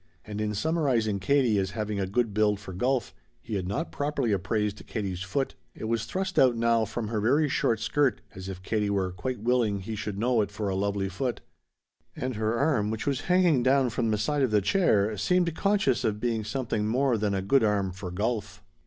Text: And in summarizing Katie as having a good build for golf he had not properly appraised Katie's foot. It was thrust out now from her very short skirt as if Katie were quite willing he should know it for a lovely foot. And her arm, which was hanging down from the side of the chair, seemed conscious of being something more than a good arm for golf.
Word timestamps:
And 0.25 0.41
in 0.41 0.55
summarizing 0.55 1.19
Katie 1.19 1.59
as 1.59 1.71
having 1.77 1.99
a 1.99 2.07
good 2.07 2.33
build 2.33 2.59
for 2.59 2.73
golf 2.73 3.13
he 3.39 3.53
had 3.53 3.67
not 3.67 3.91
properly 3.91 4.31
appraised 4.31 4.83
Katie's 4.87 5.21
foot. 5.21 5.53
It 5.75 5.83
was 5.83 6.05
thrust 6.05 6.39
out 6.39 6.57
now 6.57 6.85
from 6.85 7.09
her 7.09 7.21
very 7.21 7.47
short 7.47 7.79
skirt 7.79 8.19
as 8.33 8.49
if 8.49 8.63
Katie 8.63 8.89
were 8.89 9.11
quite 9.11 9.41
willing 9.41 9.79
he 9.81 9.95
should 9.95 10.17
know 10.17 10.41
it 10.41 10.49
for 10.49 10.69
a 10.69 10.75
lovely 10.75 11.07
foot. 11.07 11.41
And 12.15 12.33
her 12.35 12.57
arm, 12.57 12.89
which 12.89 13.05
was 13.05 13.21
hanging 13.29 13.61
down 13.61 13.91
from 13.91 14.09
the 14.09 14.17
side 14.17 14.41
of 14.41 14.49
the 14.49 14.59
chair, 14.59 15.15
seemed 15.17 15.53
conscious 15.53 16.03
of 16.03 16.19
being 16.19 16.43
something 16.43 16.87
more 16.87 17.15
than 17.15 17.35
a 17.35 17.43
good 17.43 17.63
arm 17.63 17.91
for 17.91 18.09
golf. 18.09 18.63